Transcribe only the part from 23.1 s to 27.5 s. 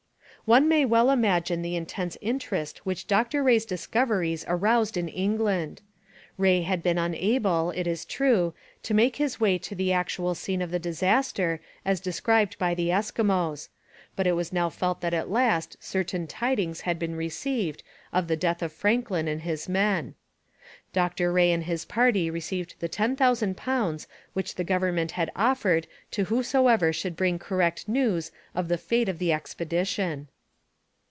thousand pounds which the government had offered to whosoever should bring